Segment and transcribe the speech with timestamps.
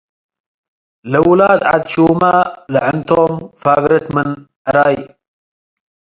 [1.11, 2.21] ለውላድ ዐድ ሹማ-
[2.73, 4.29] ለዕንቶም ፋግረት ምን
[4.67, 4.97] ዕራይ